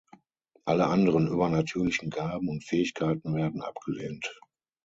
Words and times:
Alle 0.65 0.87
anderen 0.87 1.27
übernatürlichen 1.27 2.09
Gaben 2.09 2.49
und 2.49 2.63
Fähigkeiten 2.63 3.35
werden 3.35 3.61
abgelehnt. 3.61 4.27